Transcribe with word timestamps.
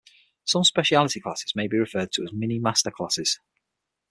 Some 0.45 0.63
speciality 0.63 1.19
classes 1.19 1.53
may 1.55 1.67
be 1.67 1.77
referred 1.77 2.11
to 2.13 2.23
as 2.23 2.33
'mini 2.33 2.57
master 2.57 2.89
classes'. 2.89 3.39